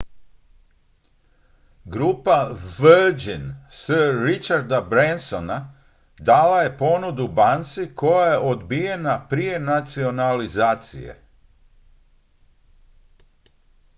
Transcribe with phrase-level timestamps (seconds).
[1.93, 2.37] grupa
[2.81, 3.43] virgin
[3.81, 5.57] sir richarda bransona
[6.29, 11.15] dala je ponudu banci koja je odbijena prije nacionalizacije